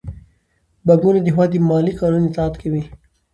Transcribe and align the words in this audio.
بانکونه 0.85 1.19
د 1.21 1.25
هیواد 1.33 1.49
د 1.51 1.55
مالي 1.69 1.93
قانون 1.99 2.23
اطاعت 2.25 2.53
کوي. 2.61 2.83